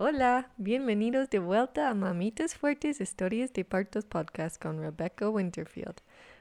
[0.00, 5.96] Hola, bienvenidos de vuelta a Mamitas Fuertes Historias de Partos Podcast con Rebecca Winterfield.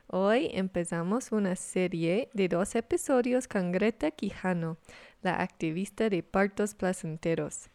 [0.06, 4.78] Hoy empezamos una serie de dos episodios con Greta Quijano,
[5.24, 7.72] la activista de partos placenteros.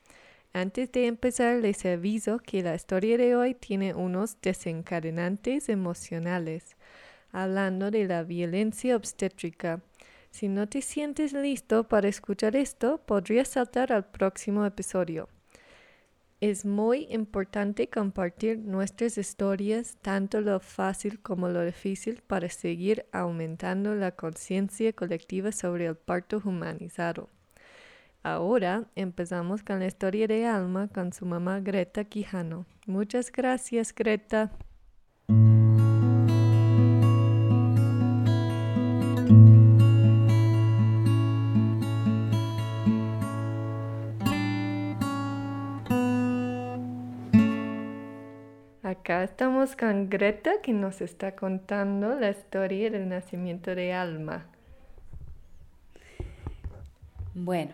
[0.52, 6.76] Antes de empezar, les aviso que la historia de hoy tiene unos desencadenantes emocionales,
[7.32, 9.80] hablando de la violencia obstétrica.
[10.30, 15.28] Si no te sientes listo para escuchar esto, podrías saltar al próximo episodio.
[16.42, 23.94] Es muy importante compartir nuestras historias, tanto lo fácil como lo difícil, para seguir aumentando
[23.94, 27.28] la conciencia colectiva sobre el parto humanizado.
[28.24, 32.66] Ahora empezamos con la historia de Alma con su mamá Greta Quijano.
[32.86, 34.50] Muchas gracias, Greta.
[49.20, 54.46] Estamos con Greta que nos está contando la historia del nacimiento de Alma.
[57.34, 57.72] Bueno,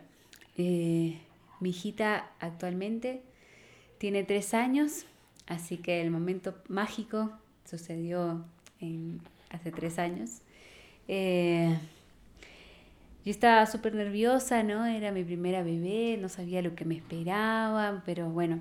[0.56, 1.20] eh,
[1.60, 3.22] mi hijita actualmente
[3.98, 5.06] tiene tres años,
[5.46, 7.30] así que el momento mágico
[7.64, 8.44] sucedió
[9.50, 10.42] hace tres años.
[11.06, 11.78] Eh,
[13.24, 14.86] yo estaba súper nerviosa, ¿no?
[14.86, 18.60] Era mi primera bebé, no sabía lo que me esperaba, pero bueno,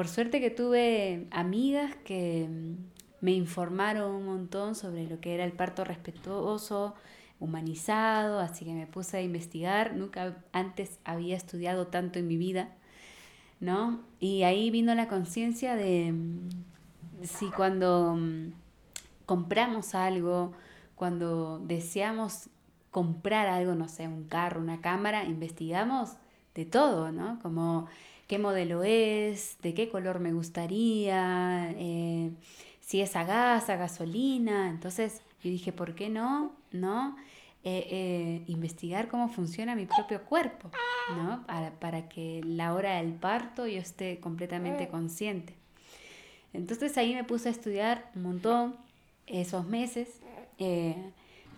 [0.00, 2.74] por suerte que tuve amigas que mm,
[3.20, 6.94] me informaron un montón sobre lo que era el parto respetuoso,
[7.38, 9.94] humanizado, así que me puse a investigar.
[9.94, 12.70] Nunca antes había estudiado tanto en mi vida,
[13.60, 14.00] ¿no?
[14.20, 16.48] Y ahí vino la conciencia de mm,
[17.24, 18.54] si cuando mm,
[19.26, 20.54] compramos algo,
[20.94, 22.48] cuando deseamos
[22.90, 26.12] comprar algo, no sé, un carro, una cámara, investigamos
[26.54, 27.38] de todo, ¿no?
[27.42, 27.86] Como
[28.30, 32.30] qué modelo es, de qué color me gustaría, eh,
[32.80, 34.70] si es a gas, a gasolina.
[34.70, 36.54] Entonces yo dije, ¿por qué no?
[36.70, 37.16] ¿No?
[37.64, 40.70] Eh, eh, investigar cómo funciona mi propio cuerpo,
[41.16, 41.44] ¿no?
[41.80, 45.56] Para, que la hora del parto yo esté completamente consciente.
[46.52, 48.76] Entonces ahí me puse a estudiar un montón
[49.26, 50.08] esos meses.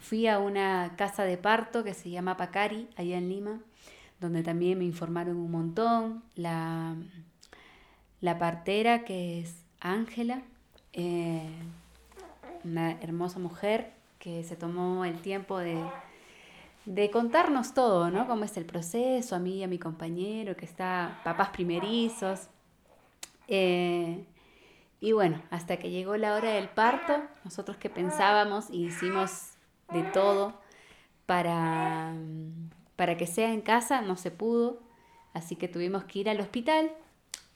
[0.01, 3.61] fui a una casa de parto que se llama Pacari, allá en Lima
[4.23, 6.23] donde también me informaron un montón.
[6.35, 6.97] La,
[8.23, 10.43] la partera, que es Ángela,
[10.93, 11.51] eh,
[12.65, 18.27] una hermosa mujer que se tomó el tiempo de, contarnos todo, ¿no?
[18.29, 22.49] Cómo es el proceso, a mí y a mi compañero, que está papás primerizos.
[23.49, 24.25] Eh,
[25.01, 29.55] y bueno, hasta que llegó la hora del parto, nosotros que pensábamos y hicimos
[29.93, 30.55] de todo
[31.27, 32.15] para
[33.03, 34.79] para que sea en casa no se pudo,
[35.35, 36.93] así que tuvimos que ir al hospital.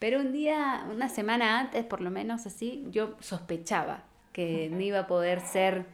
[0.00, 4.02] Pero un día, una semana antes por lo menos así, yo sospechaba
[4.32, 5.86] que no iba a poder ser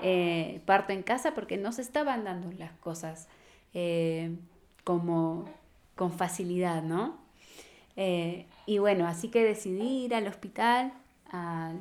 [0.00, 3.28] eh, parto en casa porque no se estaban dando las cosas
[3.74, 4.34] eh,
[4.82, 5.44] como
[5.94, 7.18] con facilidad, ¿no?
[7.96, 10.94] Eh, y bueno, así que decidí ir al hospital,
[11.30, 11.80] al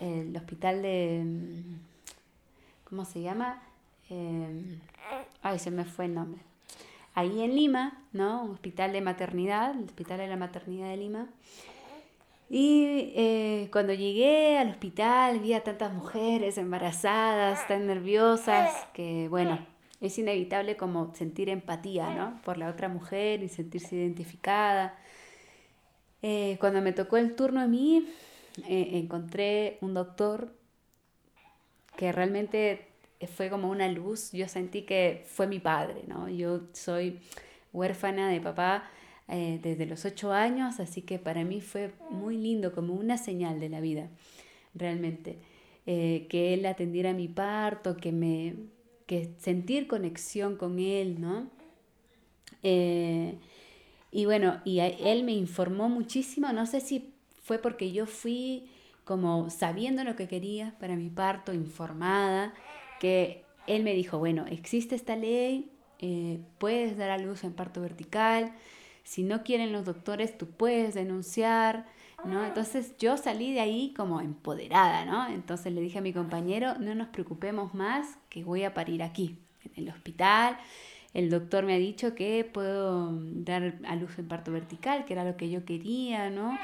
[0.00, 1.62] el hospital de,
[2.88, 3.62] ¿cómo se llama?
[5.42, 6.42] Ay, se me fue el nombre.
[7.14, 8.44] Ahí en Lima, ¿no?
[8.44, 11.28] Un hospital de maternidad, el Hospital de la Maternidad de Lima.
[12.48, 19.58] Y eh, cuando llegué al hospital vi a tantas mujeres embarazadas, tan nerviosas, que bueno,
[20.00, 22.40] es inevitable como sentir empatía, ¿no?
[22.42, 24.96] Por la otra mujer y sentirse identificada.
[26.22, 28.06] Eh, cuando me tocó el turno a mí,
[28.68, 30.52] eh, encontré un doctor
[31.96, 32.86] que realmente
[33.26, 36.28] fue como una luz, yo sentí que fue mi padre, ¿no?
[36.28, 37.20] Yo soy
[37.72, 38.90] huérfana de papá
[39.28, 43.58] eh, desde los ocho años, así que para mí fue muy lindo, como una señal
[43.58, 44.08] de la vida,
[44.74, 45.38] realmente.
[45.86, 48.54] Eh, que él atendiera mi parto, que me
[49.06, 51.48] que sentir conexión con él, ¿no?
[52.62, 53.38] Eh,
[54.10, 58.68] y bueno, y él me informó muchísimo, no sé si fue porque yo fui
[59.04, 62.52] como sabiendo lo que quería para mi parto, informada,
[63.00, 67.80] que él me dijo, bueno, existe esta ley, eh, puedes dar a luz en parto
[67.80, 68.52] vertical,
[69.02, 71.86] si no quieren los doctores, tú puedes denunciar,
[72.24, 72.44] ¿no?
[72.44, 75.28] Entonces yo salí de ahí como empoderada, ¿no?
[75.28, 79.38] Entonces le dije a mi compañero, no nos preocupemos más, que voy a parir aquí,
[79.64, 80.58] en el hospital.
[81.14, 85.24] El doctor me ha dicho que puedo dar a luz en parto vertical, que era
[85.24, 86.58] lo que yo quería, ¿no?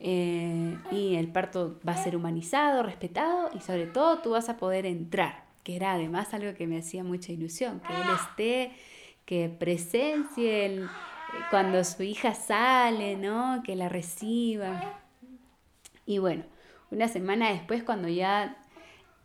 [0.00, 4.56] Eh, y el parto va a ser humanizado, respetado y sobre todo tú vas a
[4.56, 8.72] poder entrar que era además algo que me hacía mucha ilusión, que él esté,
[9.24, 10.82] que presencie
[11.50, 13.62] cuando su hija sale, ¿no?
[13.64, 15.00] Que la reciba.
[16.06, 16.44] Y bueno,
[16.90, 18.58] una semana después cuando ya,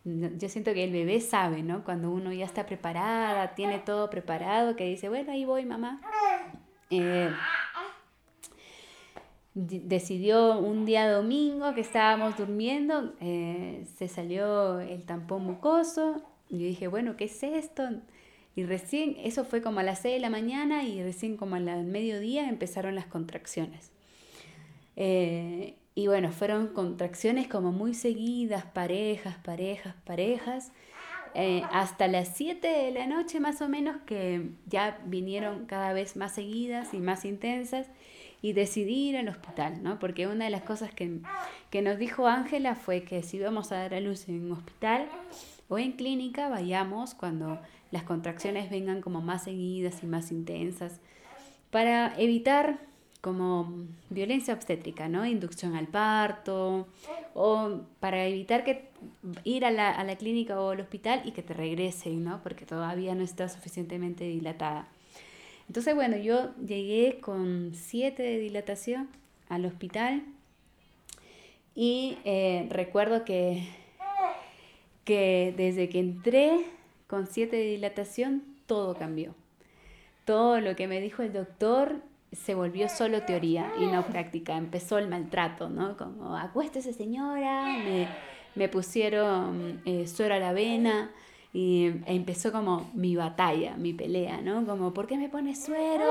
[0.05, 1.83] yo siento que el bebé sabe, ¿no?
[1.83, 5.99] Cuando uno ya está preparada, tiene todo preparado, que dice, bueno, ahí voy, mamá.
[6.89, 7.29] Eh,
[9.53, 16.28] decidió un día domingo que estábamos durmiendo, eh, se salió el tampón mucoso.
[16.49, 17.83] Y yo dije, bueno, ¿qué es esto?
[18.55, 21.83] Y recién, eso fue como a las 6 de la mañana y recién como al
[21.85, 23.91] mediodía empezaron las contracciones.
[24.95, 30.71] Eh, y bueno, fueron contracciones como muy seguidas, parejas, parejas, parejas,
[31.35, 36.15] eh, hasta las 7 de la noche más o menos que ya vinieron cada vez
[36.15, 37.87] más seguidas y más intensas
[38.41, 39.99] y decidí ir al hospital, ¿no?
[39.99, 41.19] Porque una de las cosas que,
[41.69, 45.07] que nos dijo Ángela fue que si íbamos a dar a luz en un hospital
[45.69, 47.59] o en clínica, vayamos cuando
[47.91, 50.99] las contracciones vengan como más seguidas y más intensas,
[51.71, 52.79] para evitar
[53.21, 53.73] como
[54.09, 55.25] violencia obstétrica, ¿no?
[55.25, 56.87] Inducción al parto,
[57.33, 58.89] o para evitar que
[59.43, 62.41] ir a la, a la clínica o al hospital y que te regresen, ¿no?
[62.41, 64.87] Porque todavía no está suficientemente dilatada.
[65.67, 69.09] Entonces, bueno, yo llegué con 7 de dilatación
[69.49, 70.23] al hospital
[71.75, 73.67] y eh, recuerdo que,
[75.09, 76.67] que desde que entré
[77.07, 79.33] con 7 de dilatación, todo cambió.
[80.23, 84.55] Todo lo que me dijo el doctor se volvió solo teoría y no práctica.
[84.55, 85.97] Empezó el maltrato, ¿no?
[85.97, 88.07] Como, acuéstese señora, me,
[88.53, 91.09] me pusieron eh, suero a la vena,
[91.51, 94.63] y empezó como mi batalla, mi pelea, ¿no?
[94.67, 96.05] Como, ¿por qué me pones suero?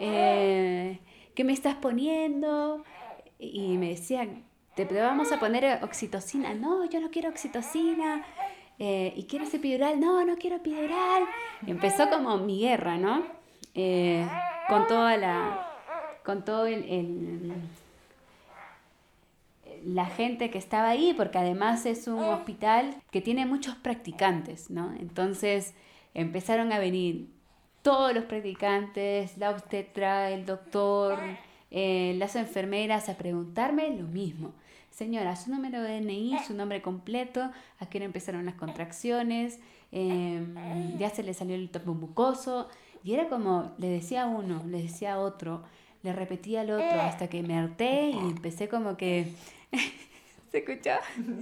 [0.00, 0.98] Eh,
[1.36, 2.82] ¿Qué me estás poniendo?
[3.38, 4.42] Y me decían,
[4.74, 6.54] te vamos a poner oxitocina.
[6.54, 8.24] No, yo no quiero oxitocina.
[8.78, 10.00] Eh, ¿Y quieres epidural?
[10.00, 11.24] No, no quiero epidural.
[11.66, 13.24] Empezó como mi guerra, ¿no?
[13.74, 14.26] Eh,
[14.68, 15.70] con toda la...
[16.24, 17.52] Con todo el
[19.84, 24.92] la gente que estaba ahí, porque además es un hospital que tiene muchos practicantes, ¿no?
[24.98, 25.74] Entonces
[26.14, 27.28] empezaron a venir
[27.82, 31.18] todos los practicantes, la obstetra, el doctor,
[31.70, 34.52] eh, las enfermeras a preguntarme lo mismo.
[34.94, 37.50] Señora, su número de DNI, su nombre completo,
[37.80, 39.58] a qué hora empezaron las contracciones,
[39.90, 40.54] em,
[40.98, 42.68] ya se le salió el topo mucoso,
[43.02, 45.64] y era como, le decía a uno, le decía a otro,
[46.04, 49.32] le repetía al otro, hasta que me harté y empecé como que
[50.52, 50.90] ¿Se escuchó?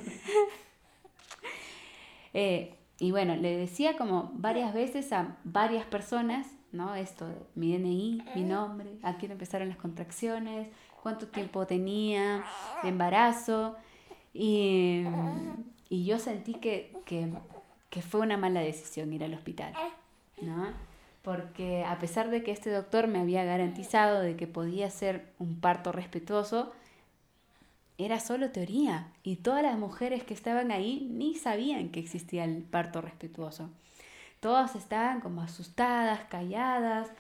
[2.35, 6.95] Eh, y bueno, le decía como varias veces a varias personas, ¿no?
[6.95, 10.69] Esto, mi DNI, mi nombre, a quién empezaron las contracciones,
[11.03, 12.45] cuánto tiempo tenía
[12.83, 13.77] de embarazo.
[14.33, 15.05] Y,
[15.89, 17.33] y yo sentí que, que,
[17.91, 19.75] que, fue una mala decisión ir al hospital,
[20.41, 20.69] ¿no?
[21.23, 25.61] Porque a pesar de que este doctor me había garantizado de que podía ser un
[25.61, 26.73] parto respetuoso,
[27.99, 32.63] era solo teoría y todas las mujeres que estaban ahí ni sabían que existía el
[32.63, 33.71] parto respetuoso.
[34.41, 37.11] Todas estaban como asustadas, calladas,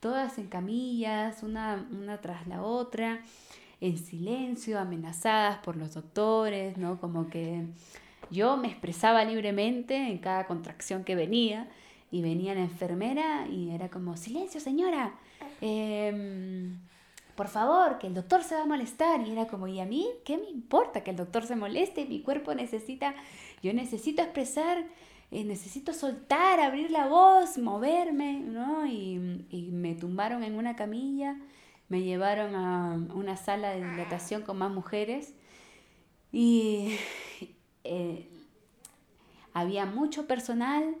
[0.00, 3.20] todas en camillas, una, una tras la otra,
[3.80, 7.00] en silencio, amenazadas por los doctores, ¿no?
[7.00, 7.66] Como que
[8.30, 11.68] yo me expresaba libremente en cada contracción que venía
[12.10, 15.12] y venía la enfermera y era como, silencio señora,
[15.60, 16.72] eh,
[17.38, 19.24] por favor, que el doctor se va a molestar.
[19.24, 22.04] Y era como, ¿y a mí qué me importa que el doctor se moleste?
[22.04, 23.14] Mi cuerpo necesita,
[23.62, 24.84] yo necesito expresar,
[25.30, 28.86] eh, necesito soltar, abrir la voz, moverme, ¿no?
[28.86, 31.36] Y, y, me tumbaron en una camilla,
[31.88, 35.34] me llevaron a una sala de dilatación con más mujeres
[36.32, 36.96] y
[37.84, 38.28] eh,
[39.52, 40.96] había mucho personal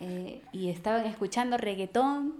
[0.00, 2.34] eh, y estaban escuchando reggaetón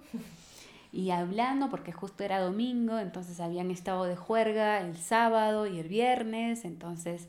[0.92, 5.88] y hablando porque justo era domingo, entonces habían estado de juerga el sábado y el
[5.88, 7.28] viernes, entonces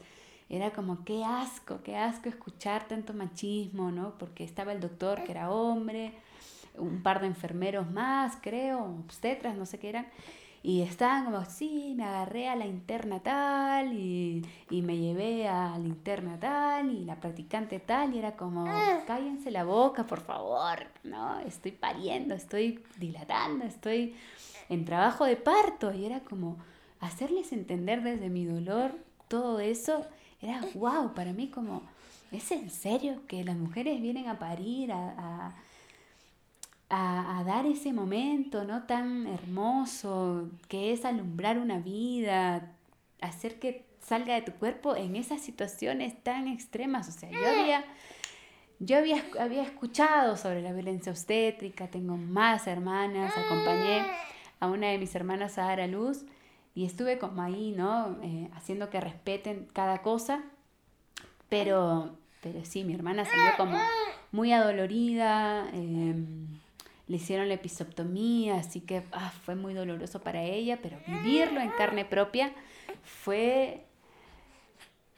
[0.49, 4.17] era como qué asco, qué asco escuchar tanto machismo, ¿no?
[4.17, 6.13] Porque estaba el doctor que era hombre,
[6.77, 10.07] un par de enfermeros más, creo, obstetras, no sé qué eran,
[10.63, 15.77] y estaban como, sí, me agarré a la interna tal y, y me llevé a
[15.77, 18.65] la interna tal y la practicante tal y era como,
[19.05, 21.39] cállense la boca, por favor, ¿no?
[21.41, 24.15] Estoy pariendo, estoy dilatando, estoy
[24.69, 26.57] en trabajo de parto y era como
[26.99, 28.91] hacerles entender desde mi dolor
[29.27, 30.05] todo eso,
[30.41, 31.83] era wow, para mí como,
[32.31, 35.55] ¿es en serio que las mujeres vienen a parir, a
[36.89, 42.71] a, dar ese momento no tan hermoso que es alumbrar una vida,
[43.21, 47.09] hacer que salga de tu cuerpo en esas situaciones tan extremas.
[47.09, 47.83] O sea, yo había,
[48.79, 54.05] yo había, había escuchado sobre la violencia obstétrica, tengo más hermanas, acompañé
[54.59, 56.23] a una de mis hermanas a dar a luz
[56.77, 58.19] y estuve como ahí, ¿no?
[58.21, 60.43] Eh, haciendo que respeten cada cosa,
[61.49, 63.79] pero, pero sí, mi hermana salió como
[64.31, 66.59] muy adolorida, em,
[67.07, 71.71] le hicieron la episoptomía, así que ah, fue muy doloroso para ella, pero vivirlo en
[71.71, 72.53] carne propia
[73.03, 73.83] fue,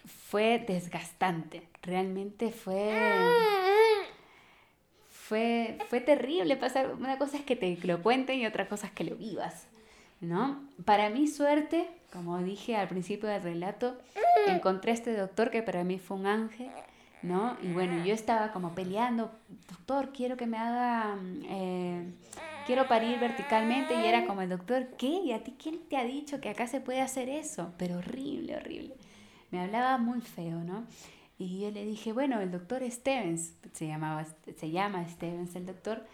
[0.06, 2.96] fue desgastante, realmente fue
[5.10, 6.94] fue, fue terrible pasar.
[6.94, 9.68] Una cosa es que te lo cuenten y otra cosa es que lo vivas,
[10.22, 10.62] ¿no?
[10.86, 13.98] Para mi suerte, como dije al principio del relato,
[14.48, 16.70] encontré este doctor que para mí fue un ángel,
[17.22, 17.58] ¿no?
[17.62, 19.32] Y bueno, yo estaba como peleando,
[19.70, 21.18] doctor, quiero que me haga,
[21.50, 22.06] eh,
[22.66, 25.08] quiero parir verticalmente y era como el doctor, ¿qué?
[25.08, 27.74] ¿Y a ti quién te ha dicho que acá se puede hacer eso?
[27.78, 28.96] Pero horrible, horrible.
[29.52, 30.86] Me hablaba muy feo, ¿no?
[31.38, 34.26] Y yo le dije, bueno, el doctor Stevens, se, llamaba,
[34.58, 36.06] se llama Stevens el doctor,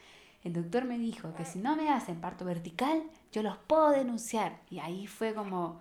[0.46, 4.62] el doctor me dijo que si no me hacen parto vertical, yo los puedo denunciar.
[4.70, 5.80] Y ahí fue como,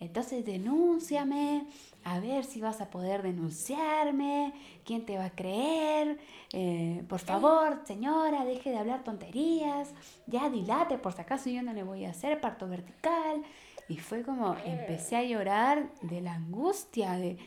[0.00, 1.66] entonces denúnciame,
[2.04, 4.52] a ver si vas a poder denunciarme,
[4.84, 6.18] quién te va a creer,
[6.52, 9.94] eh, por favor, señora, deje de hablar tonterías,
[10.26, 13.42] ya dilate, por si acaso yo no le voy a hacer parto vertical.
[13.88, 17.38] Y fue como, empecé a llorar de la angustia, de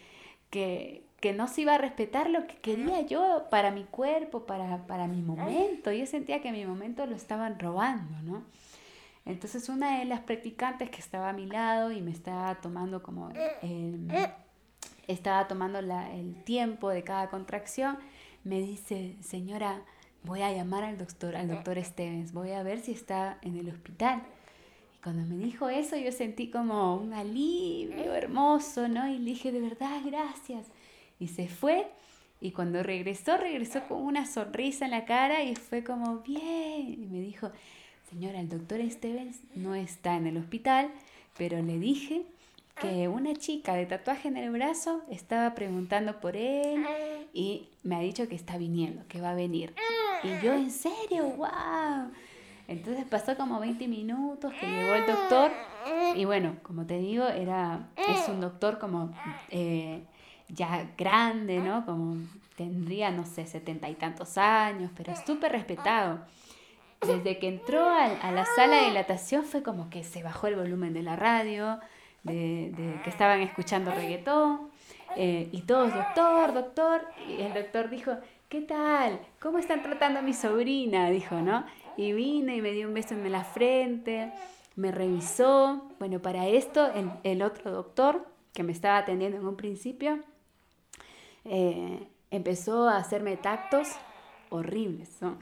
[0.50, 4.86] que, que no se iba a respetar lo que quería yo para mi cuerpo, para,
[4.86, 5.92] para mi momento.
[5.92, 8.44] Yo sentía que mi momento lo estaban robando, ¿no?
[9.26, 13.32] Entonces una de las practicantes que estaba a mi lado y me estaba tomando como
[15.08, 17.98] estaba tomando la, el tiempo de cada contracción,
[18.44, 19.82] me dice, señora,
[20.24, 23.70] voy a llamar al doctor, al doctor Stevens, voy a ver si está en el
[23.70, 24.22] hospital.
[24.96, 29.08] Y cuando me dijo eso, yo sentí como un alivio hermoso, ¿no?
[29.08, 30.68] Y le dije, de verdad, gracias
[31.20, 31.88] y se fue.
[32.42, 37.04] Y cuando regresó, regresó con una sonrisa en la cara y fue como, bien.
[37.04, 37.52] Y me dijo,
[38.10, 40.92] señora, el doctor Stevens no está en el hospital,
[41.38, 42.24] pero le dije
[42.80, 46.86] que una chica de tatuaje en el brazo estaba preguntando por él
[47.34, 49.74] y me ha dicho que está viniendo, que va a venir.
[50.24, 51.30] Y yo, ¿en serio?
[51.38, 52.12] ¡Wow!
[52.68, 55.52] Entonces pasó como 20 minutos que llegó el doctor
[56.16, 59.14] y bueno, como te digo, era, es un doctor como...
[59.50, 60.04] Eh,
[60.50, 61.86] ya grande, ¿no?
[61.86, 62.18] Como
[62.56, 66.20] tendría, no sé, setenta y tantos años, pero súper respetado.
[67.06, 70.94] Desde que entró a, la sala de dilatación fue como que se bajó el volumen
[70.94, 71.80] de la radio,
[72.24, 72.74] de,
[73.04, 74.70] que estaban escuchando reggaetón,
[75.16, 78.14] eh, y todos, doctor, doctor, y el doctor dijo,
[78.50, 79.20] ¿qué tal?
[79.40, 81.10] ¿Cómo están tratando a mi sobrina?
[81.10, 81.66] Dijo, ¿no?
[81.96, 84.32] Y vino y me dio un beso en la frente,
[84.76, 85.90] me revisó.
[86.00, 90.20] Bueno, para esto el, el otro doctor que me estaba atendiendo en un principio,
[91.46, 93.90] eh, empezó a hacerme tactos
[94.50, 95.10] horribles.
[95.20, 95.40] Son,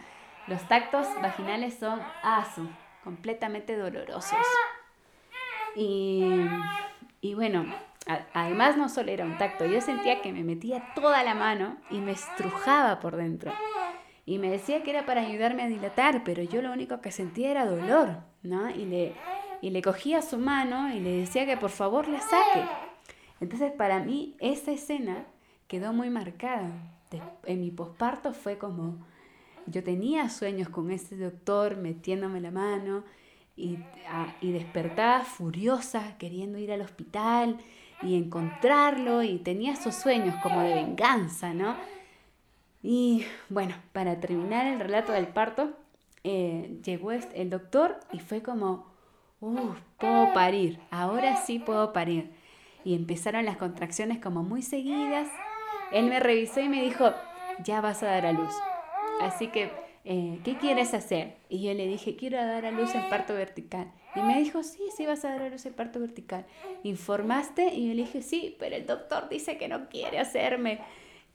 [0.47, 2.67] los tactos vaginales son asu,
[3.03, 4.37] completamente dolorosos.
[5.75, 6.29] Y,
[7.21, 7.65] y bueno,
[8.33, 11.99] además no solo era un tacto, yo sentía que me metía toda la mano y
[11.99, 13.51] me estrujaba por dentro.
[14.25, 17.51] Y me decía que era para ayudarme a dilatar, pero yo lo único que sentía
[17.51, 18.69] era dolor, ¿no?
[18.69, 19.13] Y le,
[19.61, 22.65] y le cogía su mano y le decía que por favor la saque.
[23.41, 25.25] Entonces para mí esa escena
[25.67, 26.71] quedó muy marcada.
[27.45, 28.97] En mi posparto fue como,
[29.67, 33.03] yo tenía sueños con ese doctor metiéndome la mano
[33.55, 33.77] y,
[34.41, 37.57] y despertaba furiosa queriendo ir al hospital
[38.01, 41.75] y encontrarlo y tenía esos sueños como de venganza, ¿no?
[42.81, 45.71] Y bueno, para terminar el relato del parto,
[46.23, 48.85] eh, llegó el doctor y fue como,
[49.39, 52.31] puedo parir, ahora sí puedo parir.
[52.83, 55.29] Y empezaron las contracciones como muy seguidas
[55.93, 57.13] él me revisó y me dijo,
[57.63, 58.53] ya vas a dar a luz.
[59.21, 59.71] Así que,
[60.05, 61.37] eh, ¿qué quieres hacer?
[61.49, 63.91] Y yo le dije, quiero dar a luz en parto vertical.
[64.15, 66.45] Y me dijo, sí, sí vas a dar a luz en parto vertical.
[66.83, 67.73] ¿Informaste?
[67.73, 70.81] Y yo le dije, sí, pero el doctor dice que no quiere hacerme.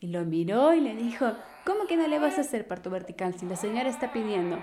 [0.00, 1.32] Y lo miró y le dijo,
[1.64, 4.58] ¿cómo que no le vas a hacer parto vertical si la señora está pidiendo?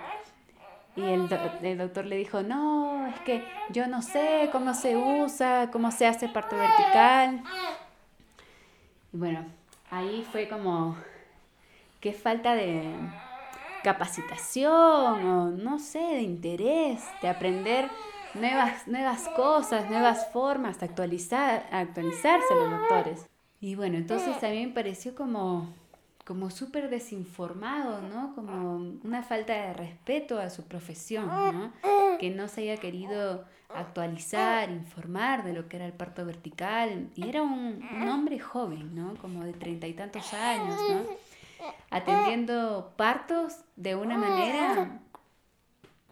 [0.95, 1.27] Y el,
[1.61, 6.07] el, doctor le dijo, no, es que yo no sé cómo se usa, cómo se
[6.07, 7.43] hace parto vertical.
[9.11, 9.45] Y bueno,
[9.89, 10.95] ahí fue como,
[11.99, 12.93] qué falta de
[13.83, 14.73] capacitación
[15.27, 17.89] o no sé, de interés, de aprender
[18.33, 23.25] nuevas, nuevas cosas, nuevas formas, de actualizar, actualizarse los doctores.
[23.61, 25.73] Y bueno, entonces a mí me pareció como,
[26.25, 28.33] como súper desinformado, ¿no?
[28.33, 31.71] Como una falta de respeto a su profesión, ¿no?
[32.19, 37.09] Que no se haya querido actualizar, informar de lo que era el parto vertical.
[37.15, 39.15] Y era un, hombre joven, ¿no?
[39.21, 41.03] Como de treinta y tantos años, ¿no?
[41.91, 45.01] Atendiendo partos de una manera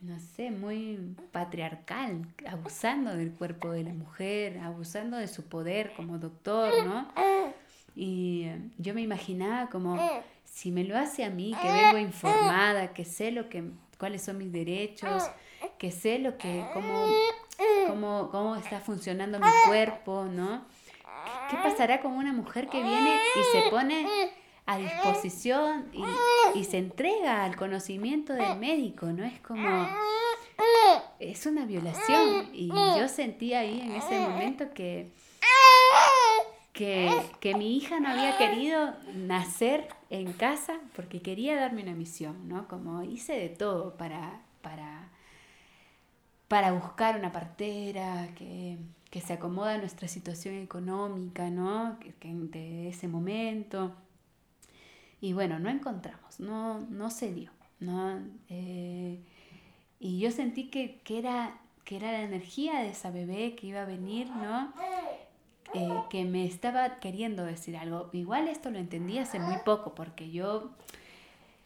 [0.01, 6.17] no sé, muy patriarcal, abusando del cuerpo de la mujer, abusando de su poder como
[6.17, 7.07] doctor, ¿no?
[7.95, 8.47] Y
[8.77, 9.99] yo me imaginaba como,
[10.43, 13.63] si me lo hace a mí, que vengo informada, que sé lo que,
[13.97, 15.23] cuáles son mis derechos,
[15.77, 17.05] que sé lo que, cómo,
[17.87, 20.65] cómo, cómo está funcionando mi cuerpo, ¿no?
[21.49, 24.07] ¿Qué pasará con una mujer que viene y se pone
[24.65, 26.03] a disposición y,
[26.59, 29.23] y se entrega al conocimiento del médico, ¿no?
[29.23, 29.87] Es como,
[31.19, 32.49] es una violación.
[32.53, 35.11] Y yo sentí ahí en ese momento que,
[36.73, 42.47] que, que, mi hija no había querido nacer en casa porque quería darme una misión,
[42.49, 42.67] ¿no?
[42.67, 45.09] Como hice de todo para, para,
[46.47, 48.77] para buscar una partera que,
[49.09, 51.97] que se acomoda a nuestra situación económica, ¿no?
[51.99, 53.95] Que, que de ese momento.
[55.21, 57.51] Y bueno, no encontramos, no, no se dio.
[57.83, 58.19] ¿no?
[58.49, 59.19] Eh,
[59.99, 63.81] y yo sentí que, que, era, que era la energía de esa bebé que iba
[63.81, 64.73] a venir, ¿no?
[65.73, 68.09] Eh, que me estaba queriendo decir algo.
[68.13, 70.69] Igual esto lo entendí hace muy poco, porque yo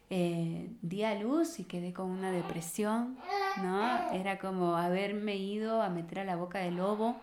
[0.10, 3.18] eh, di a luz y quedé con una depresión,
[3.62, 4.12] ¿no?
[4.14, 7.18] Era como haberme ido a meter a la boca del lobo,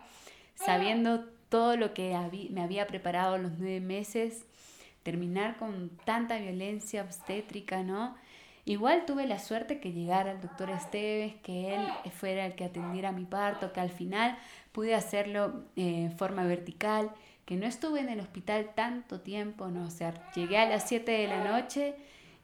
[0.53, 2.15] sabiendo todo lo que
[2.51, 4.45] me había preparado los nueve meses
[5.01, 8.15] terminar con tanta violencia obstétrica, ¿no?
[8.65, 13.11] Igual tuve la suerte que llegara el doctor Esteves, que él fuera el que atendiera
[13.11, 14.35] mi parto, que al final
[14.75, 17.09] pude hacerlo eh, en forma vertical,
[17.45, 19.85] que no estuve en el hospital tanto tiempo, ¿no?
[19.85, 21.95] O sea, llegué a las 7 de la noche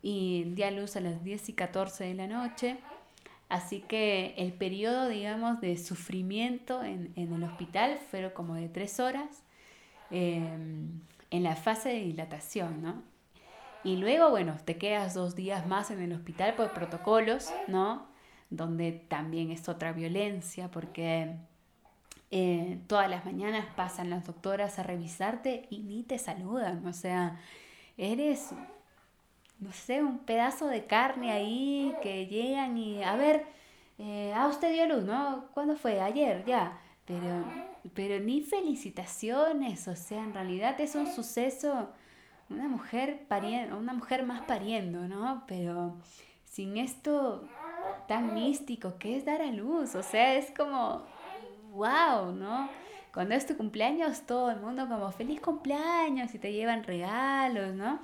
[0.02, 2.78] y di a luz a las 10 y 14 de la noche.
[3.50, 9.02] Así que el periodo, digamos, de sufrimiento en, en el hospital fueron como de tres
[9.02, 9.44] horas.
[10.10, 10.42] Eh,
[11.32, 13.04] en la fase de dilatación, ¿no?
[13.84, 18.08] Y luego, bueno, te quedas dos días más en el hospital por protocolos, ¿no?
[18.50, 21.36] Donde también es otra violencia porque
[22.32, 27.40] eh, todas las mañanas pasan las doctoras a revisarte y ni te saludan, o sea,
[27.98, 28.52] eres,
[29.60, 33.46] no sé, un pedazo de carne ahí que llegan y, a ver,
[34.00, 35.46] eh, ah, usted dio luz, ¿no?
[35.54, 36.02] ¿Cuándo fue?
[36.02, 37.46] Ayer, ya, pero
[37.94, 41.90] pero ni felicitaciones, o sea, en realidad es un suceso,
[42.50, 45.44] una mujer pariendo, una mujer más pariendo, ¿no?
[45.48, 45.98] Pero
[46.46, 47.48] sin esto
[48.08, 51.04] tan místico que es dar a luz, o sea, es como,
[51.72, 52.70] wow, ¿no?
[53.14, 58.00] Cuando es tu cumpleaños, todo el mundo como feliz cumpleaños y te llevan regalos, ¿no?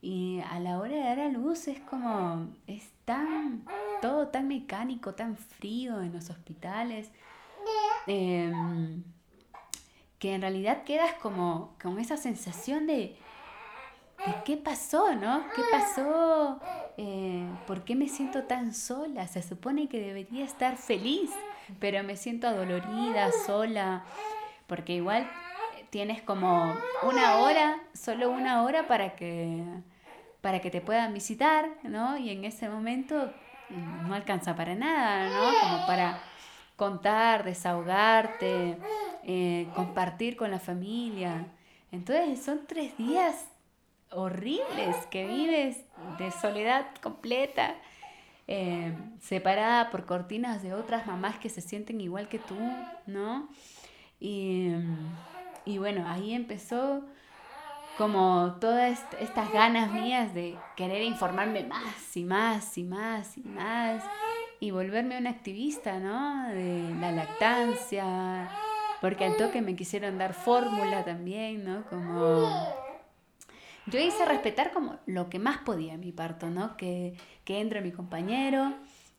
[0.00, 3.64] Y a la hora de dar a luz es como, es tan,
[4.00, 7.10] todo tan mecánico, tan frío en los hospitales.
[8.06, 9.04] Em,
[10.18, 13.16] que en realidad quedas como con esa sensación de, de
[14.44, 15.44] qué pasó, ¿no?
[15.54, 16.60] ¿Qué pasó?
[16.96, 19.26] Eh, ¿Por qué me siento tan sola?
[19.26, 21.30] Se supone que debería estar feliz,
[21.80, 24.04] pero me siento adolorida, sola,
[24.66, 25.28] porque igual
[25.90, 29.62] tienes como una hora, solo una hora para que,
[30.40, 32.16] para que te puedan visitar, ¿no?
[32.16, 33.32] Y en ese momento
[34.06, 35.60] no alcanza para nada, ¿no?
[35.60, 36.20] Como para
[36.76, 38.78] contar, desahogarte,
[39.24, 41.46] eh, compartir con la familia.
[41.90, 43.51] Entonces son tres días
[44.14, 45.84] horribles que vives
[46.18, 47.74] de soledad completa,
[48.48, 52.58] eh, separada por cortinas de otras mamás que se sienten igual que tú,
[53.06, 53.48] ¿no?
[54.20, 54.72] Y,
[55.64, 57.02] y bueno, ahí empezó
[57.98, 64.02] como todas estas ganas mías de querer informarme más y más y más y más
[64.60, 66.48] y volverme una activista, ¿no?
[66.48, 68.48] De la lactancia,
[69.00, 71.84] porque al toque me quisieron dar fórmula también, ¿no?
[71.90, 72.48] Como
[73.86, 76.76] yo hice respetar como lo que más podía mi parto, ¿no?
[76.76, 77.14] Que,
[77.44, 78.72] que entre mi compañero,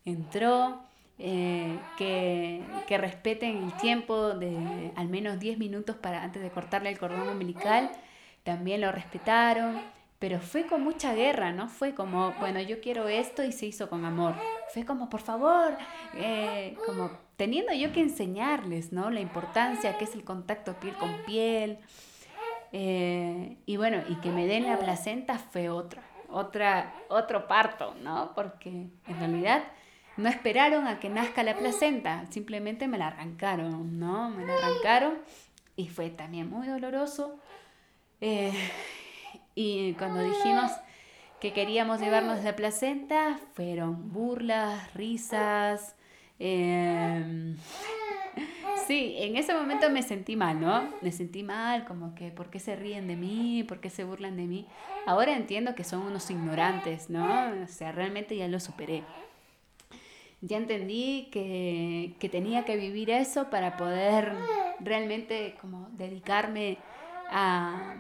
[0.05, 0.81] entró,
[1.19, 6.89] eh, que, que, respeten el tiempo de al menos 10 minutos para antes de cortarle
[6.89, 7.91] el cordón umbilical,
[8.43, 9.79] también lo respetaron
[10.23, 11.67] pero fue con mucha guerra, ¿no?
[11.67, 14.35] Fue como, bueno, yo quiero esto y se hizo con amor.
[14.73, 15.75] Fue como, por favor,
[16.15, 19.09] eh, como teniendo yo que enseñarles, ¿no?
[19.09, 21.77] La importancia que es el contacto piel con piel.
[22.75, 28.33] Eh, y bueno, y que me den la placenta fue otra, otra, otro parto, ¿no?
[28.33, 29.63] Porque en realidad
[30.17, 34.31] no esperaron a que nazca la placenta, simplemente me la arrancaron, ¿no?
[34.31, 35.19] Me la arrancaron
[35.75, 37.39] y fue también muy doloroso.
[38.21, 38.51] Eh,
[39.53, 40.71] y cuando dijimos
[41.39, 45.95] que queríamos llevarnos la placenta, fueron burlas, risas.
[46.39, 47.55] Em,
[48.87, 50.89] sí, en ese momento me sentí mal, ¿no?
[51.01, 53.63] Me sentí mal, como que, ¿por qué se ríen de mí?
[53.63, 54.67] ¿Por qué se burlan de mí?
[55.05, 57.51] Ahora entiendo que son unos ignorantes, ¿no?
[57.63, 59.03] O sea, realmente ya lo superé.
[60.41, 64.33] ya entendí que, que, tenía que vivir eso para poder
[64.79, 66.77] realmente como dedicarme
[67.29, 67.95] a,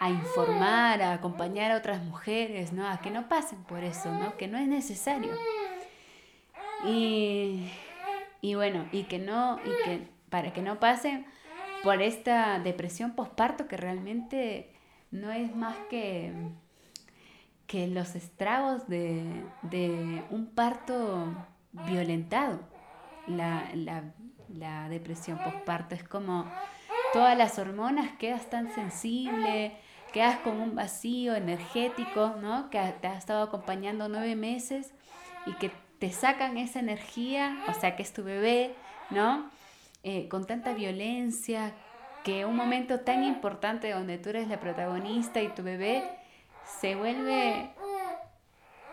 [0.00, 2.88] a informar, a acompañar a otras mujeres, ¿no?
[2.88, 4.36] A que no pasen por eso, ¿no?
[4.36, 5.32] Que no es necesario.
[6.86, 7.70] Y,
[8.40, 11.26] y bueno, y que no, y que para que no pasen
[11.82, 14.72] por esta depresión postparto que realmente
[15.10, 16.32] no es más que,
[17.66, 19.44] que los estragos de,
[20.30, 21.34] un parto
[21.72, 22.60] violentado.
[23.26, 23.70] La,
[24.48, 26.50] la depresión postparto es como
[27.12, 29.76] todas las hormonas quedas tan sensible,
[30.12, 32.70] quedas con un vacío energético, ¿no?
[32.70, 34.92] Que te ha estado acompañando nueve meses
[35.46, 38.74] y que te sacan esa energía, o sea, que es tu bebé,
[39.10, 39.50] ¿no?
[40.02, 41.74] Eh, con tanta violencia,
[42.24, 46.02] que un momento tan importante donde tú eres la protagonista y tu bebé
[46.80, 47.70] se vuelve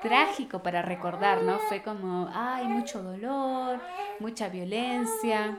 [0.01, 1.59] trágico para recordar, ¿no?
[1.69, 3.79] Fue como, ay, mucho dolor,
[4.19, 5.57] mucha violencia.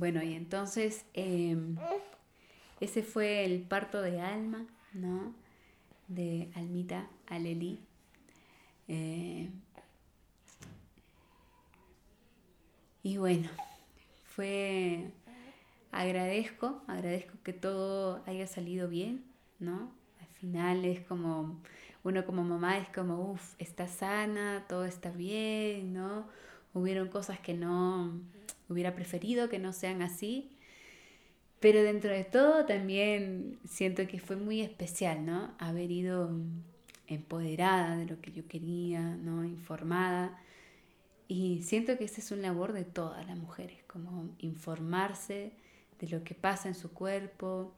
[0.00, 1.76] Bueno, y entonces em,
[2.80, 5.34] ese fue el parto de Alma, ¿no?
[6.08, 7.78] De Almita Aleli.
[8.88, 9.50] Eh,
[13.02, 13.50] y bueno,
[14.24, 15.10] fue,
[15.92, 19.22] agradezco, agradezco que todo haya salido bien,
[19.58, 19.92] ¿no?
[20.18, 21.60] Al final es como,
[22.04, 26.26] uno como mamá es como, uff, está sana, todo está bien, ¿no?
[26.72, 28.18] Hubieron cosas que no
[28.72, 30.50] hubiera preferido que no sean así.
[31.60, 35.54] Pero dentro de todo también siento que fue muy especial, ¿no?
[35.58, 36.30] Haber ido
[37.06, 39.44] empoderada de lo que yo quería, ¿no?
[39.44, 40.38] Informada.
[41.28, 45.52] Y siento que esa es una labor de todas las mujeres, como informarse
[46.00, 47.74] de lo que pasa en su cuerpo,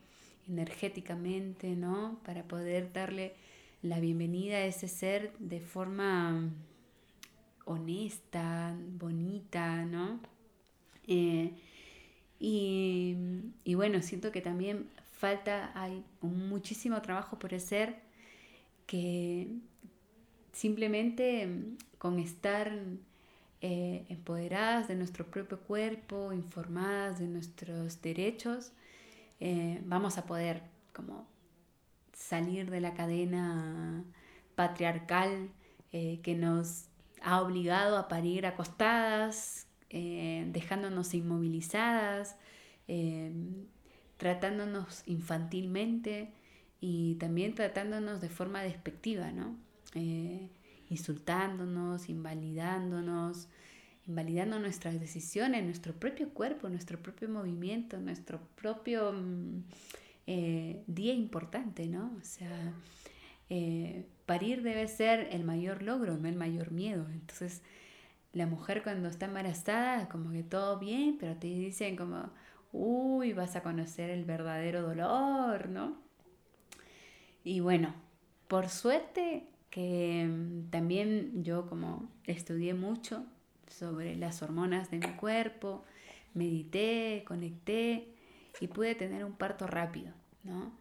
[0.49, 2.19] energéticamente, ¿no?
[2.25, 3.35] Para poder darle
[3.83, 6.51] la bienvenida a ese ser de forma
[7.65, 10.21] honesta, bonita, ¿no?
[11.07, 11.53] Eh,
[12.39, 17.97] y, bueno, siento que también falta, hay muchísimo trabajo por hacer
[18.87, 19.49] que
[20.53, 21.49] simplemente
[21.99, 22.73] con estar
[23.61, 28.73] eh, empoderadas de nuestro propio cuerpo, informadas de nuestros derechos,
[29.39, 30.63] eh, vamos a poder
[30.93, 31.27] como
[32.13, 34.05] salir de la cadena
[34.57, 35.51] patriarcal
[35.91, 36.87] que nos
[37.21, 42.37] ha obligado a parir acostadas, eh, dejándonos inmovilizadas,
[42.89, 43.31] eh,
[44.17, 46.31] tratándonos infantilmente
[46.81, 49.55] y también tratándonos de forma despectiva, ¿no?
[49.95, 50.49] Eh,
[50.89, 53.49] insultándonos, invalidándonos,
[54.07, 59.63] invalidando nuestras decisiones, nuestro propio cuerpo, nuestro propio movimiento, nuestro propio mm,
[60.87, 62.17] día importante, ¿no?
[62.19, 62.73] O sea,
[64.25, 67.07] parir debe ser el mayor logro, no el mayor miedo.
[67.13, 67.61] Entonces,
[68.33, 72.31] la mujer cuando está embarazada, como que todo bien, pero te dicen como,
[72.73, 75.97] uy, vas a conocer el verdadero dolor, ¿no?
[77.45, 77.95] Y bueno,
[78.49, 83.25] por suerte que mm, también yo como estudié mucho
[83.69, 85.85] sobre las hormonas de mi cuerpo,
[86.35, 88.09] medité, conecté
[88.61, 90.13] y pude tener un parto rápido,
[90.45, 90.73] ¿no?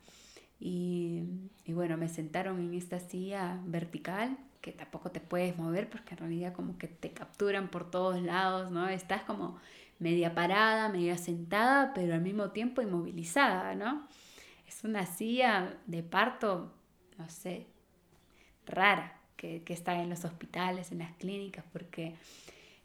[0.59, 1.23] Y,
[1.65, 6.19] y bueno, me sentaron en esta silla vertical que tampoco te puedes mover porque en
[6.19, 8.87] realidad como que te capturan por todos lados, ¿no?
[8.87, 9.59] Estás como
[9.99, 14.07] media parada, media sentada, pero al mismo tiempo inmovilizada, ¿no?
[14.67, 16.73] Es una silla de parto,
[17.17, 17.67] no sé,
[18.65, 22.15] rara que, que está en los hospitales, en las clínicas, porque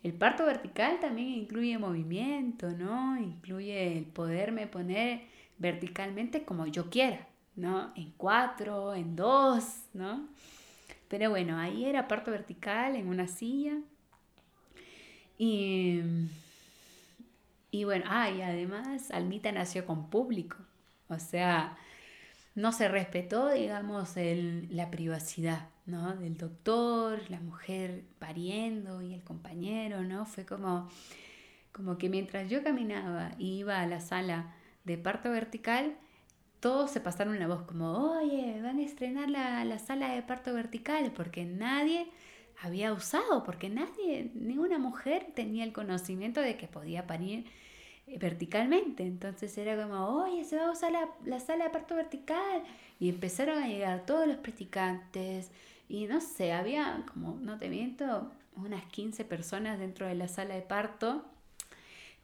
[0.02, 3.18] el parto vertical también incluye movimiento, ¿no?
[3.18, 5.22] Incluye el poderme poner
[5.58, 7.92] verticalmente como yo quiera, ¿no?
[7.96, 10.28] En cuatro, en dos, ¿no?
[11.08, 13.78] Pero bueno, ahí era parto vertical en una silla.
[15.38, 16.00] Y,
[17.70, 20.56] y bueno, ah, y además Almita nació con público.
[21.08, 21.76] O sea,
[22.56, 26.16] no se respetó, digamos, el, la privacidad, ¿no?
[26.16, 30.24] Del doctor, la mujer pariendo y el compañero, ¿no?
[30.26, 30.88] Fue como,
[31.72, 35.96] como que mientras yo caminaba y iba a la sala de parto vertical,
[36.60, 41.12] todos se pasaron la voz como, oye, van a estrenar la, sala de parto vertical,
[41.14, 42.08] porque nadie
[42.62, 47.46] había usado, porque nadie, ninguna mujer tenía el conocimiento de que podía parir
[48.06, 49.04] eh, verticalmente.
[49.04, 50.92] Entonces era como, oye, se va a usar
[51.24, 52.62] la, sala de parto vertical.
[52.98, 55.50] Y empezaron a llegar todos los practicantes.
[55.88, 60.54] Y no sé, había como, no te miento, unas 15 personas dentro de la sala
[60.54, 61.24] de parto.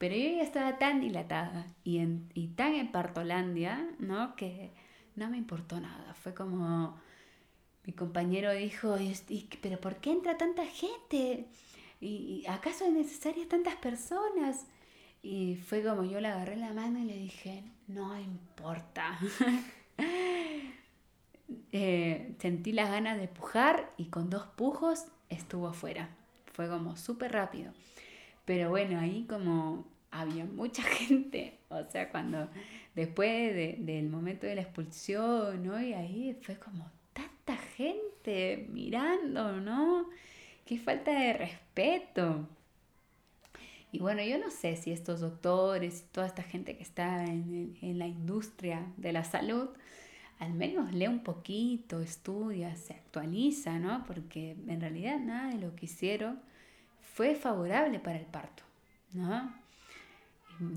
[0.02, 4.34] Pero yo ya estaba tan dilatada y, en, y tan en Partolandia, ¿no?
[4.34, 4.72] Que
[5.14, 6.12] no me importó nada.
[6.14, 7.00] Fue como
[7.84, 8.96] mi compañero dijo,
[9.60, 11.46] ¿pero por qué entra tanta gente?
[12.00, 14.66] ¿Y acaso es necesaria tantas personas?
[15.22, 19.20] Y fue como yo le agarré la mano y le dije, no importa.
[21.74, 26.08] Eh, sentí las ganas de pujar y con dos pujos estuvo afuera.
[26.52, 27.72] Fue como súper rápido.
[28.44, 32.48] Pero bueno, ahí como había mucha gente, o sea, cuando
[32.94, 35.82] después del momento de la expulsión, ¿no?
[35.82, 40.08] Y ahí fue como tanta gente mirando, ¿no?
[40.64, 42.46] Qué falta de respeto.
[43.90, 47.98] Y bueno, yo no sé si estos doctores toda esta gente que está en, en
[47.98, 49.68] la industria de la salud,
[50.38, 54.04] al menos lee un poquito, estudia, se actualiza, ¿no?
[54.06, 56.40] Porque en realidad nada de lo que hicieron
[57.00, 58.62] fue favorable para el parto,
[59.12, 59.61] ¿no?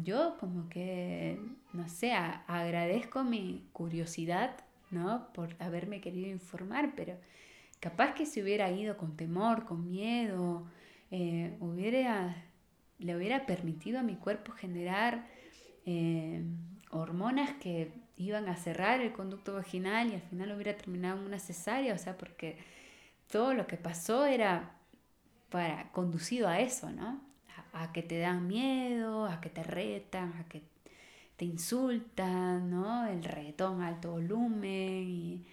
[0.04, 1.40] Yo como que,
[1.74, 4.58] no sé, agradezco mi curiosidad,
[4.92, 5.28] ¿no?
[5.34, 7.18] Por haberme querido informar, pero
[7.80, 10.66] capaz que si hubiera ido con temor, con miedo,
[11.12, 12.36] eh, hubiera
[13.00, 15.28] le hubiera permitido a mi cuerpo generar
[15.86, 16.44] eh,
[16.90, 21.40] hormonas que iban a cerrar el conducto vaginal y al final hubiera terminado en una
[21.40, 22.58] cesárea, o sea, porque
[23.30, 24.78] todo lo que pasó era
[25.50, 27.22] para conducido a eso, ¿no?
[27.76, 30.64] A, que te dan miedo, a que te retan, a que
[31.36, 33.06] te insultan, ¿no?
[33.08, 35.46] El reggaetón a alto volumen y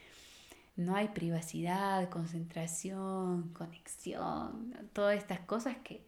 [0.77, 6.05] no hay privacidad, concentración, conexión, todas estas cosas que,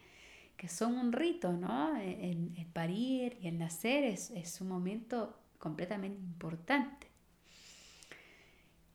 [0.57, 1.96] que son un rito, ¿no?
[1.96, 7.07] El, parir y el nacer es, es, un momento completamente importante.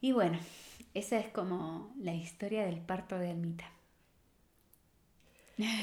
[0.01, 0.37] Y bueno,
[0.93, 3.65] esa es como la historia del parto de Almita.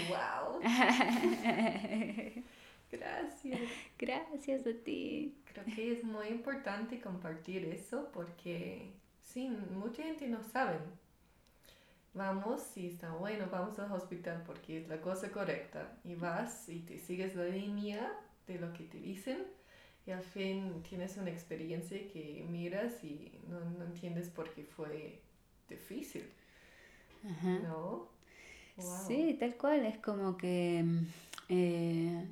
[0.08, 0.60] ¡Wow!
[2.90, 3.60] Gracias.
[3.98, 5.36] Gracias a ti.
[5.52, 8.90] Creo que es muy importante compartir eso porque,
[9.22, 10.78] sí, mucha gente no sabe
[12.16, 15.92] vamos, si está bueno, vamos al hospital porque es la cosa correcta.
[16.04, 18.12] Y vas y te sigues la línea
[18.46, 19.44] de lo que te dicen
[20.06, 25.20] y al fin tienes una experiencia que miras y no, entiendes por qué fue
[25.68, 26.28] difícil.
[27.62, 28.08] ¿No?
[28.78, 30.84] Sí, tal cual, es como que
[31.48, 32.26] eh,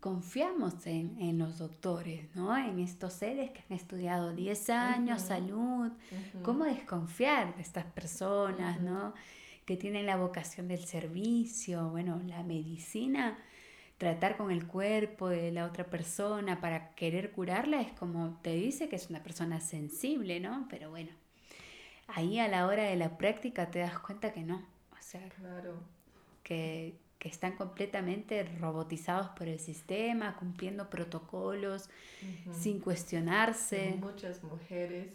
[0.00, 2.56] confiamos en, los doctores, ¿no?
[2.56, 5.92] En estos seres que han estudiado 10 años, salud.
[6.42, 9.12] ¿Cómo desconfiar de estas personas, ¿no?
[9.66, 13.36] Que tienen la vocación del servicio, bueno, la medicina,
[13.98, 18.88] tratar con el cuerpo de la otra persona para querer curarla es como te dice
[18.88, 20.66] que es una persona sensible, ¿no?
[20.70, 21.10] Pero bueno,
[22.06, 24.77] ahí a la hora de la práctica te das cuenta que no.
[25.08, 25.72] O sea, claro.
[26.42, 31.88] que, que están completamente robotizados por el sistema, cumpliendo protocolos,
[32.52, 33.96] sin cuestionarse.
[33.98, 35.08] muchas mujeres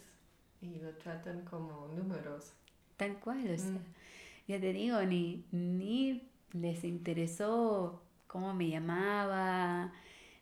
[0.60, 2.54] y lo tratan como números.
[2.96, 3.84] Tal cual, o sea, mm.
[4.48, 9.92] ya te digo, ni, ni les interesó cómo me llamaba,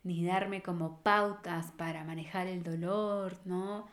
[0.02, 3.86] ni darme como pautas para manejar el dolor, ¿no?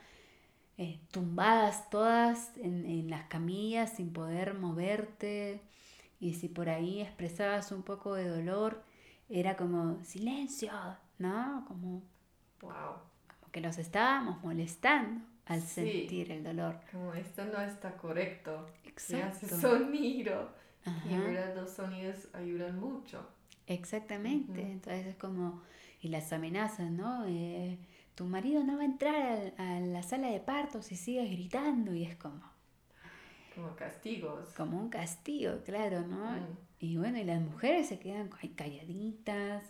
[0.82, 5.60] Eh, tumbadas todas en, en las camillas sin poder moverte
[6.20, 8.82] y si por ahí expresabas un poco de dolor,
[9.28, 10.72] era como silencio,
[11.18, 11.66] ¿no?
[11.68, 12.02] Como,
[12.62, 12.96] wow.
[13.28, 16.80] como que nos estábamos molestando al sentir el dolor.
[16.90, 18.66] Como esto no está correcto.
[18.84, 19.54] Exacto.
[19.54, 20.48] Y sonido.
[21.06, 23.28] Y ahora los sonidos ayudan mucho.
[23.66, 24.62] Exactamente.
[24.62, 25.60] Entonces es como,
[26.00, 27.26] y las amenazas, ¿no?
[27.26, 27.78] Eh,
[28.14, 31.94] tu marido no va a entrar a, a la sala de parto si sigues gritando
[31.94, 32.42] y es como,
[33.54, 34.52] como castigos.
[34.54, 36.32] Como un castigo, claro, ¿no?
[36.32, 36.56] Mm.
[36.78, 39.64] Y bueno, y las mujeres se quedan calladitas,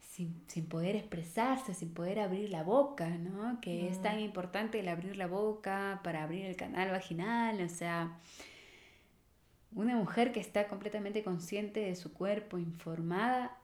[0.00, 3.60] sin, poder expresarse, sin poder abrir la boca, ¿no?
[3.60, 4.20] Que es tan mm.
[4.20, 8.18] importante el abrir la boca para abrir el canal vaginal, o sea,
[9.72, 13.58] una mujer que está completamente consciente de su cuerpo, informada,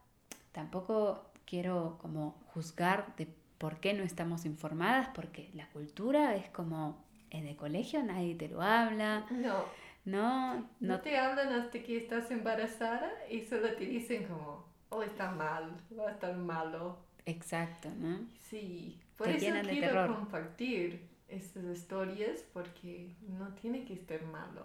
[0.50, 3.26] tampoco quiero como juzgar de
[3.60, 8.48] por qué no estamos informadas, porque la cultura es como en el colegio nadie te
[8.48, 9.26] lo habla.
[9.30, 9.64] No.
[10.06, 15.30] No, no, te hablan hasta que estás embarazada y solo te dicen como, oh, está
[15.30, 16.96] mal, va a estar malo.
[17.26, 18.20] Exacto, ¿no?
[18.48, 24.64] Sí, por eso quiero compartir estas historias porque no tiene que estar malo.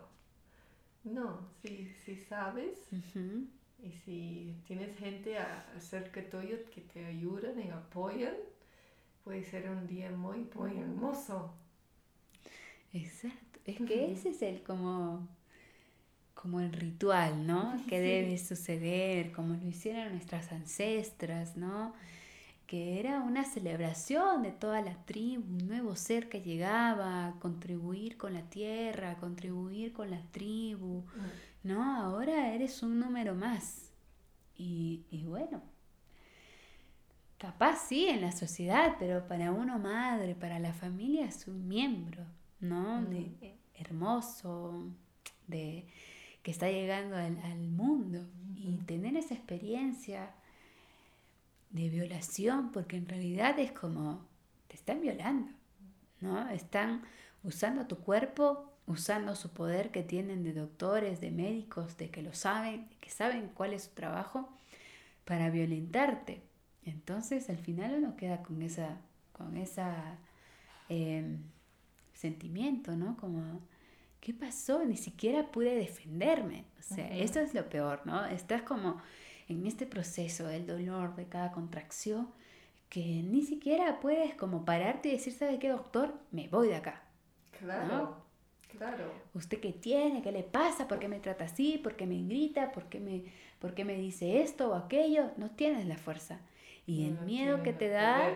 [1.03, 2.79] No, si, si sabes
[3.84, 5.38] y si tienes gente
[5.79, 8.36] cerca tuyo que te ayudan y apoyan,
[9.25, 11.51] puede ser un día muy, muy hermoso.
[12.93, 13.59] Exacto.
[13.65, 15.27] Es que ese es el como,
[16.35, 17.75] como el ritual, ¿no?
[17.89, 21.93] Que debe suceder, como lo hicieron nuestras ancestras, ¿no?
[22.67, 28.17] Que era una celebración de toda la tribu, un nuevo ser que llegaba a contribuir
[28.17, 31.03] con la tierra, a contribuir con la tribu.
[31.63, 31.99] ¿no?
[31.99, 33.89] Ahora eres un número más.
[34.55, 35.63] Y, y bueno,
[37.38, 42.24] capaz sí en la sociedad, pero para uno madre, para la familia es un miembro,
[42.60, 43.02] ¿no?
[43.02, 43.10] Mm.
[43.10, 44.86] De, hermoso,
[45.48, 45.86] de
[46.43, 50.32] que está llegando al, mundo y tener esa experiencia
[51.71, 54.26] de violación, porque en realidad es como
[54.67, 55.52] te están violando,
[56.21, 56.48] ¿no?
[56.50, 57.02] Están
[57.43, 62.34] usando tu cuerpo, usando su poder que tienen de doctores, de médicos, de que lo
[62.34, 64.50] saben, que saben cuál es su trabajo
[65.26, 66.41] para violentarte.
[66.86, 68.98] Entonces al final uno queda con esa,
[69.34, 70.17] con esa
[70.89, 71.39] em,
[72.13, 73.17] sentimiento, ¿no?
[73.17, 73.62] Como
[74.26, 74.84] ¿qué pasó?
[74.84, 76.65] Ni siquiera pude defenderme.
[76.80, 78.26] O sea, eso es lo peor, ¿no?
[78.26, 79.00] Estás como
[79.48, 82.30] en este proceso del dolor de cada contracción
[82.89, 86.13] que ni siquiera puedes como pararte y decir, ¿sabe qué, doctor?
[86.32, 87.04] Me voy de acá.
[87.60, 88.17] Claro,
[88.76, 89.12] claro.
[89.34, 90.24] ¿Usted qué tiene?
[90.24, 90.88] ¿Qué le pasa?
[90.88, 91.78] ¿Por qué me trata así?
[91.78, 92.71] ¿Por qué me grita?
[92.71, 93.26] ¿Por qué me,
[93.60, 95.32] por qué me dice esto o aquello?
[95.38, 96.39] No tienes la fuerza.
[96.86, 98.34] Y el miedo que te da,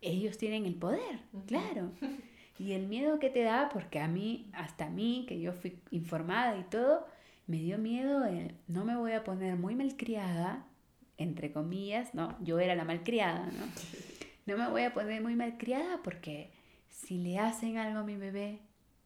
[0.00, 1.90] ellos tienen el poder, claro.
[2.58, 5.80] Y el miedo que te da, porque a mí, hasta a mí, que yo fui
[5.90, 7.06] informada y todo,
[7.46, 10.64] me dio miedo el, no me voy a poner muy malcriada,
[11.16, 13.66] entre comillas, no, yo era la malcriada, ¿no?
[14.44, 16.50] No me voy a poner muy malcriada porque
[16.88, 18.58] si le hacen algo a mi bebé,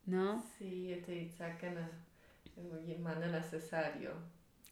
[0.07, 0.43] ¿no?
[0.59, 1.91] Sí, te sacan a,
[3.01, 4.13] mandan necesario.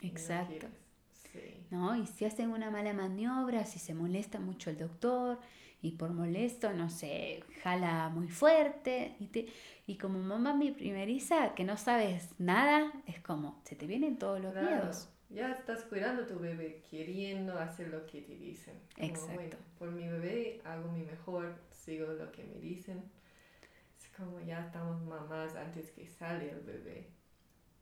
[0.00, 0.66] Exacto.
[0.66, 0.83] No,
[1.96, 5.38] y si hacen una mala maniobra, si se molesta mucho el doctor,
[5.84, 9.16] y por molesto, no sé, jala muy fuerte.
[9.20, 9.46] Y, te,
[9.86, 14.40] y como mamá mi primeriza, que no sabes nada, es como, se te vienen todos
[14.40, 15.10] los miedos.
[15.28, 18.80] Ya estás cuidando a tu bebé, queriendo hacer lo que te dicen.
[18.96, 19.58] Exacto.
[19.78, 23.02] por mi bebé hago mi mejor, sigo lo que me dicen.
[23.98, 27.10] Es como ya estamos mamás antes que sale el bebé.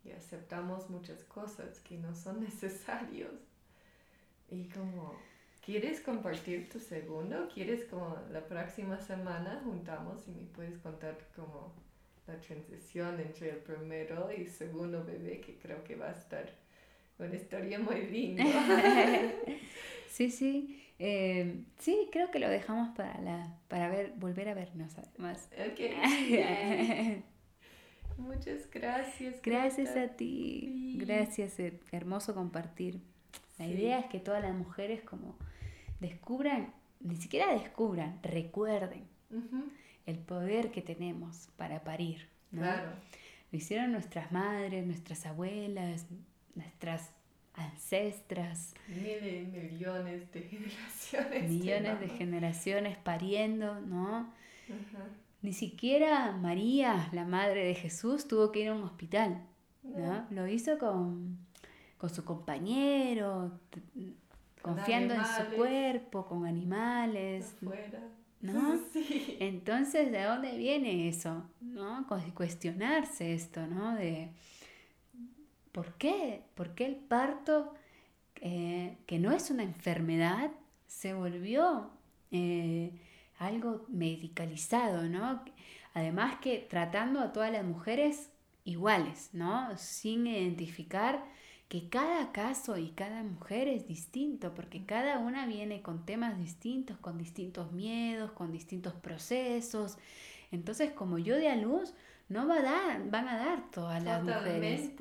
[0.05, 3.35] Y aceptamos muchas cosas que no son necesarios.
[4.51, 5.17] Y como
[5.65, 7.49] ¿Quieres compartir tu segundo?
[7.55, 11.73] ¿Quieres como la próxima semana juntamos y me puedes contar como
[12.27, 16.51] la transición entre el primero y segundo bebé que creo que va a estar
[17.19, 18.45] una historia muy linda.
[20.09, 20.85] sí, sí.
[20.99, 25.49] Eh, sí, creo que lo dejamos para la para ver volver a vernos además.
[25.53, 27.23] Ok.
[28.19, 29.41] Muchas gracias.
[29.43, 30.97] Gracias a ti.
[30.99, 33.01] Gracias, eh, hermoso compartir.
[33.59, 35.37] La idea es que todas las mujeres como
[36.01, 39.05] descubran, ni siquiera descubran, recuerden
[40.07, 42.29] el poder que tenemos para parir.
[42.51, 42.91] Claro.
[43.51, 46.07] Lo hicieron nuestras madres, nuestras abuelas,
[46.55, 47.11] nuestras
[47.55, 48.75] ancestras.
[48.89, 51.51] Miles, millones de generaciones.
[51.51, 54.33] Millones de generaciones pariendo, ¿no?
[55.43, 59.43] Ni siquiera María, la madre de Jesús, tuvo que ir a un hospital,
[59.83, 60.25] ¿no?
[60.31, 61.37] Lo hizo con,
[61.99, 63.59] con su compañero,
[64.63, 67.57] confiando en su cuerpo, con animales.
[68.41, 68.81] ¿No?
[69.41, 71.45] Entonces, ¿de dónde viene eso?
[71.61, 72.07] ¿No?
[72.35, 73.95] Cuestionarse esto, ¿no?
[73.95, 74.31] De
[75.73, 76.43] ¿por qué?
[76.55, 77.75] ¿Por qué el parto,
[78.37, 80.51] eh, que no es una enfermedad,
[80.87, 81.91] se volvió
[82.31, 82.93] eh,
[83.47, 85.45] algo medicalizado, ¿no?
[85.95, 88.31] Además que tratando a todas las mujeres
[88.65, 89.77] iguales, ¿no?
[89.77, 91.25] Sin identificar
[91.69, 96.99] que cada caso y cada mujer es distinto, porque cada una viene con temas distintos,
[96.99, 99.97] con distintos miedos, con distintos procesos.
[100.51, 101.95] Entonces, como yo de a luz,
[102.29, 104.93] no va a dar, van a dar todas las mujeres.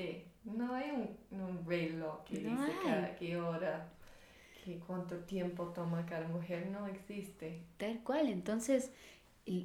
[0.45, 0.91] No hay
[1.31, 3.89] un, reloj que dice cada qué hora,
[4.63, 7.63] que cuánto tiempo toma cada mujer, no existe.
[7.77, 8.91] Tal cual, entonces,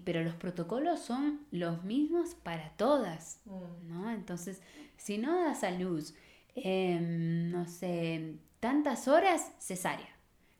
[0.04, 3.88] pero los protocolos son los mismos para todas, mm.
[3.88, 4.11] ¿no?
[4.11, 4.62] Entonces,
[4.96, 6.14] si no das a luz,
[6.56, 10.08] Em, no sé, tantas horas cesárea.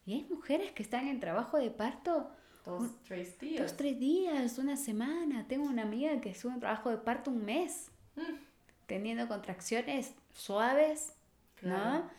[0.05, 2.31] Y hay mujeres que están en trabajo de parto
[2.67, 3.63] dos, tres días.
[3.63, 5.49] Dos, tres días, una semana.
[5.49, 8.21] Tengo una amiga que estuvo en trabajo de parto un mes, mm.
[8.87, 11.15] teniendo contracciones suaves,
[11.63, 12.11] ¿no?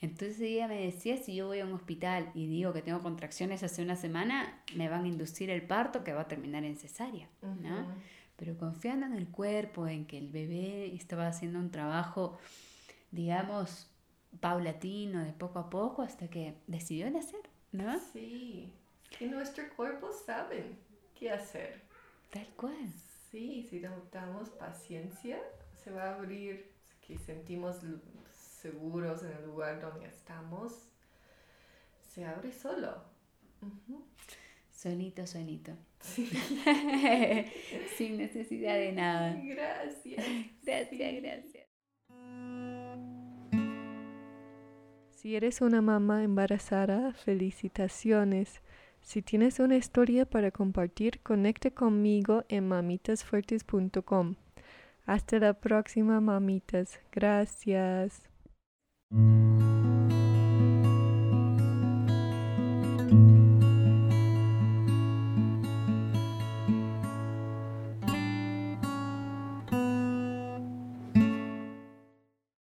[0.00, 3.62] Entonces ella me decía, si yo voy a un hospital y digo que tengo contracciones
[3.62, 7.28] hace una semana, me van a inducir el parto que va a terminar en cesárea,
[7.40, 7.86] ¿no?
[8.36, 12.38] Pero confiando en el cuerpo, en que el bebé estaba haciendo un trabajo
[13.10, 13.88] digamos,
[14.40, 17.40] paulatino, de poco a poco, hasta que decidió nacer,
[17.72, 17.98] ¿no?
[18.12, 18.72] Sí,
[19.18, 20.76] que nuestro cuerpo sabe
[21.18, 21.82] qué hacer.
[22.30, 22.92] Tal cual.
[23.30, 25.38] Sí, si damos paciencia,
[25.82, 26.70] se va a abrir
[27.06, 27.76] que sentimos
[28.66, 30.72] seguros en el lugar donde estamos,
[32.00, 33.02] se abre solo.
[34.72, 35.72] Solito, solito.
[37.96, 39.36] Sin necesidad de nada.
[39.44, 40.24] Gracias.
[40.62, 41.66] Gracias, gracias.
[45.10, 48.60] Si eres una mamá embarazada, felicitaciones.
[49.00, 54.34] Si tienes una historia para compartir, conecte conmigo en mamitasfuertes.com.
[55.06, 57.00] Hasta la próxima, mamitas.
[57.12, 58.35] Gracias.
[59.10, 59.75] Música